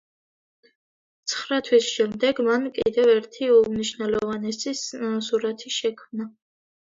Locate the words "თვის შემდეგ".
1.67-2.41